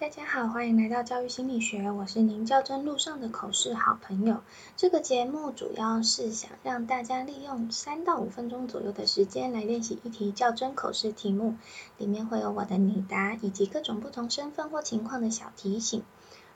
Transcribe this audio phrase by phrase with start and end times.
[0.00, 4.38] 大家好，欢迎来到教育心理学，我是您较真路上的口试好朋友。
[4.74, 11.54] 这个节目主要是想让大家利用三到五分钟左右的时间来练习一题较真口试题目，
[11.98, 16.02] 里面会有我的拟答以及各种不同身份或情况的小提醒。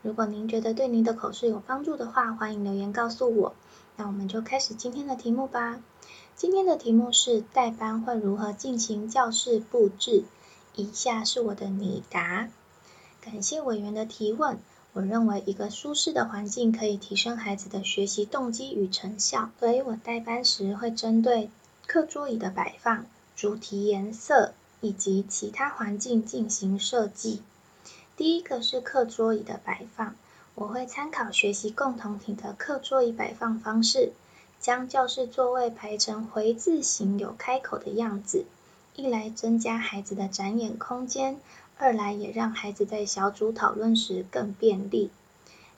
[0.01, 3.55] 如果您觉得对您的口试有帮助的话，欢迎留言告诉我。
[3.97, 5.83] 那我们就开始今天的题目吧。
[6.35, 10.25] 今天的题目是代班会如何进行教室布置？
[10.75, 12.49] 以下是我的拟答。
[13.25, 14.59] 感谢委员的提问。
[14.93, 21.49] 我认为一个舒适的环境可以提升孩子的学习动机与成效，所以我代班时会针对
[21.87, 27.43] 课桌椅的摆放、主题颜色以及其他环境进行设计。
[28.17, 30.15] 第一个是课桌椅的摆放，
[30.55, 34.13] 我会参考学习共同体的课桌椅摆放方式，
[34.61, 38.45] 将教室座位排成回字形有开口的样子，
[38.95, 41.41] 一来增加孩子的展演空间。
[41.77, 45.11] 二来也让孩子在小组讨论时更便利。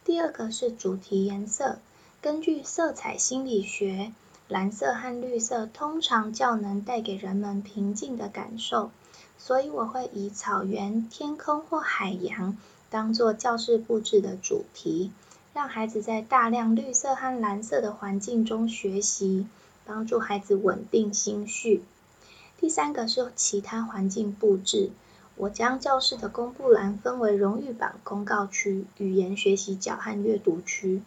[0.05, 1.79] 第二个是主题颜色，
[2.21, 4.13] 根据色彩心理学，
[4.47, 8.91] 蓝色和绿色通常较能带给人们平静的感受，
[9.39, 12.57] 所以我会以草原、天空或海洋
[12.91, 15.11] 当做教室布置的主题，
[15.55, 19.47] 让孩子在大量绿色和蓝色的环境中学习，
[19.85, 21.83] 帮助孩子稳定心绪。
[22.61, 24.91] 第三个是其他环境布置。
[25.39, 31.03] 我将教室的公布栏分为荣誉榜、公告区、语言学习角和阅读区。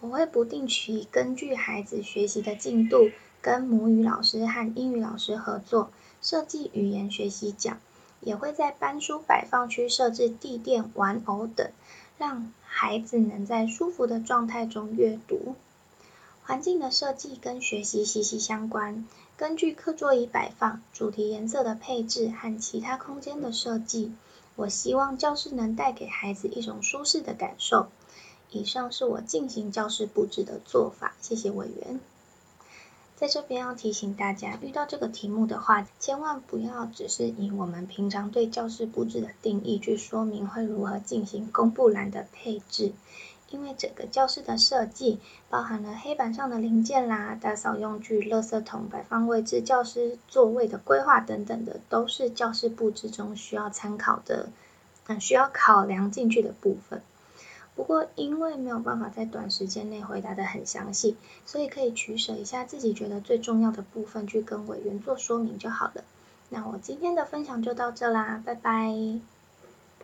[0.00, 3.10] 我会不定期根据孩子学习的进度，
[3.42, 5.90] 跟母语老师和英语老师合作
[6.22, 7.76] 设计语言学习角，
[8.20, 11.70] 也会在班书摆放区设置地垫、玩偶等，
[12.16, 15.56] 让孩子能在舒服的状态中阅读。
[16.42, 19.06] 环境的设计跟学习息息相关。
[19.36, 24.12] 根据课桌椅摆放、主题颜色的配置和其他空间的设计，
[24.54, 27.88] 我希望教室能带给孩子一种舒适的感受。
[28.50, 31.16] 以上是我进行教室布置的做法。
[31.20, 31.98] 谢谢委员。
[33.16, 42.92] 在这边要提醒大家，遇到这个题目的话，千万不要只是以我们平常对教室布置的定义去说明会如何进行公布栏的配置。
[43.50, 54.48] 因为整个教室的设计包含了黑板上的零件啦、打扫用具、垃圾桶摆放位置、教师座位的规划等等的，都是教室布置中需要参考的、
[55.06, 57.02] 嗯需要考量进去的部分。
[57.76, 66.04] 不过因为没有办法在短时间内回答的很详细，所以可以取舍一下自己觉得最重要的部分去跟委员做说明就好了。
[66.48, 69.33] 那我今天的分享就到这啦，拜拜。